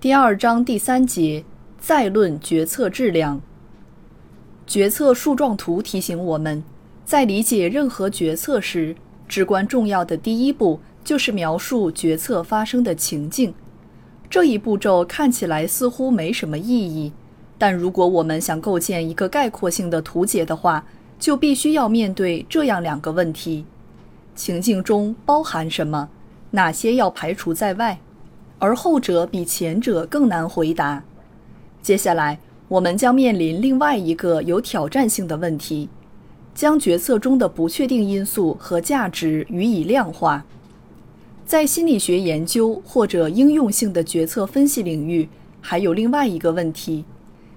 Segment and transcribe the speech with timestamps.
[0.00, 1.44] 第二章第三节，
[1.78, 3.38] 再论决策质量。
[4.66, 6.64] 决策树状图提醒我们，
[7.04, 8.96] 在理解任何决策时，
[9.28, 13.52] 至关重要的第一步就是描述决策发生的情境。
[14.30, 17.12] 这一步骤看起来似乎没什么意义，
[17.58, 20.86] 但如果我们想构建一个概括性的图解的话，
[21.18, 23.66] 就必须要面对这样两个问题：
[24.34, 26.08] 情境中包含什么？
[26.52, 28.00] 哪些要排除在外？
[28.60, 31.02] 而后者比前者更难回答。
[31.82, 35.88] 接下来，我们将面临另外一个有挑战性的问题：
[36.54, 40.44] 将决策中的不确定因素和价值予以量化。
[41.46, 45.28] 在心理学研究或者应用性的决策分析领域，
[45.60, 47.04] 还有另外一个问题，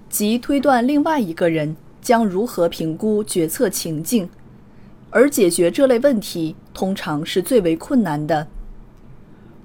[0.09, 4.27] 即推断另外一个人将如何评估决策情境。
[5.11, 8.47] 而解决这类问题，通常是最为困难的。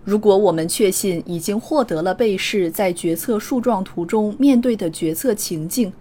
[0.08, 5.92] 如果我们确信已经获得了被试在决策树状图中面对的决策情境，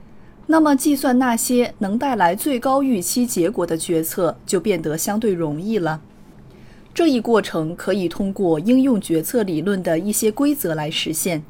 [0.46, 6.00] 那么计算那些能带来最高预期结果的决策就变得相对容易了。
[6.94, 11.44] 这一过程可以通过应用决策理论的一些规则来实现。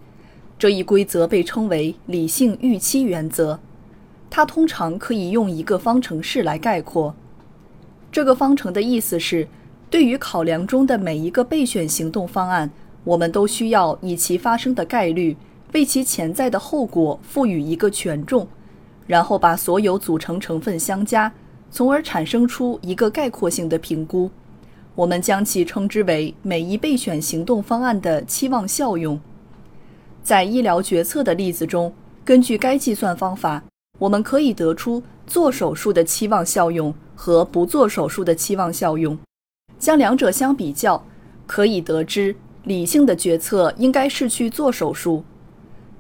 [0.58, 3.60] 这一规则被称为理性预期原则，
[4.32, 7.14] 它通常可以用一个方程式来概括。
[8.12, 9.48] 这个方程的意思是。
[9.90, 12.70] 对于考量中的每一个备选行动方案，
[13.04, 15.38] 我们都需要以其发生的概率
[15.74, 18.46] 为其潜在的后果赋予一个权重，
[19.06, 21.32] 然后把所有组成成分相加，
[21.72, 24.30] 从而产生出一个概括性的评估。
[24.94, 29.18] 我们将其称之为每一备选行动方案的期望效用。
[30.22, 31.94] 在医疗决策的例子中，
[32.26, 33.64] 根据该计算方法，
[34.00, 39.18] 我们可以得出做手术的期望效用和不做手术的期望效用。
[39.80, 41.04] 将两者相比较，
[41.46, 45.24] 可以得知理性的决策应该是去做手术。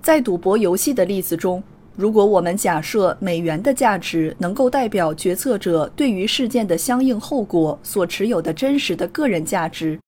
[0.02, 1.62] 在赌博游戏的例子中，
[1.96, 10.00] 如果我们假设美元的价值能够代表决策者对于事件的相应后果所持有的真实的个人价值，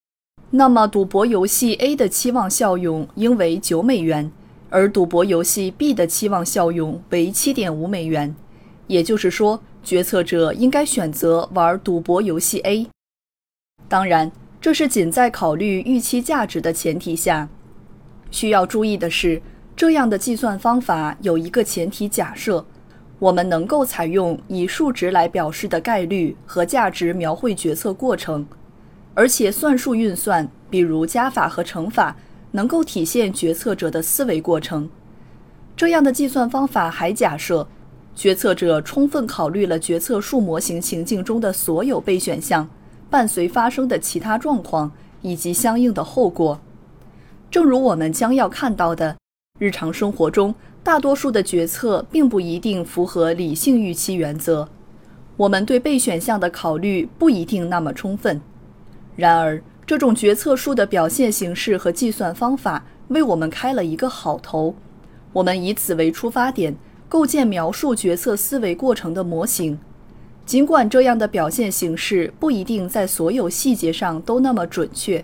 [0.51, 4.31] 那么赌博游戏 A 的期望效用应为九美元，
[4.69, 8.35] 而赌博游戏 B 的期望效用为七点五美元。
[8.87, 12.87] 也就是说，决策者应该选择玩赌博游戏 A。
[13.89, 17.49] 当然，这是仅在考虑预期价值的前提下。
[18.29, 19.41] 需要注意的是，
[19.75, 22.63] 这样的计算方法有一个前提假设：
[23.17, 28.45] 我们能够采用以数值来表示的概率和价值描绘决策过程，
[29.15, 32.15] 而且算术运算，比如加法和乘法，
[32.51, 34.87] 能够体现决策者的思维过程。
[35.75, 37.67] 这样的计算方法还假设，
[38.13, 42.69] 决策者充分考虑了决策树模型情境中的所有备选项。
[43.09, 46.59] 伴随发生的其他状况以及相应的后果，
[47.49, 49.17] 正如我们将要看到的，
[49.57, 50.53] 日常生活中
[50.83, 54.69] 大多数的决策并不一定符合理性预期原则。
[55.37, 58.39] 我们对备选项的考虑不一定那么充分。
[59.15, 64.75] 然而，这种决策树的表现形式和计算方法为我们开了一个好头。
[65.33, 66.75] 我们以此为出发点，
[67.07, 69.79] 构建描述决策思维过程的模型。
[70.49, 75.23] 尽管这样的表现形式不一定在所有细节上都那么准确，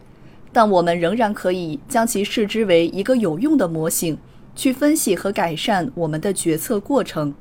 [0.53, 4.19] 但我们仍然可以将其视之为一个有用的模型，
[4.56, 7.34] 去分析和改善我们的决策过程。